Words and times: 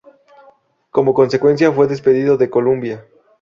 Como 0.89 1.13
consecuencia 1.13 1.71
fue 1.71 1.85
despedido 1.85 2.35
de 2.35 2.49
Columbia. 2.49 3.05